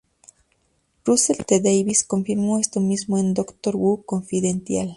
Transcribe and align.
Russell 1.05 1.43
T 1.45 1.59
Davies 1.59 2.03
confirmó 2.07 2.57
esto 2.57 2.79
mismo 2.79 3.19
en 3.19 3.35
"Doctor 3.35 3.75
Who 3.75 4.01
Confidential". 4.03 4.89